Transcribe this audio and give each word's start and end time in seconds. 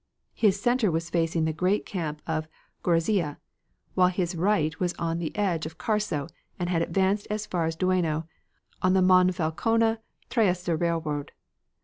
His 0.33 0.59
center 0.59 0.89
was 0.89 1.11
facing 1.11 1.45
the 1.45 1.53
great 1.53 1.85
camp 1.85 2.23
of 2.25 2.47
Gorizia, 2.83 3.37
while 3.93 4.07
his 4.07 4.33
right 4.35 4.79
was 4.79 4.95
on 4.97 5.19
the 5.19 5.31
edge 5.37 5.67
of 5.67 5.73
the 5.73 5.77
Carso, 5.77 6.27
and 6.57 6.69
had 6.69 6.81
advanced 6.81 7.27
as 7.29 7.45
far 7.45 7.65
as 7.67 7.75
Dueno, 7.75 8.25
on 8.81 8.93
the 8.93 9.03
Monfalcone 9.03 9.97
Trieste 10.27 10.69
Railroad. 10.69 11.33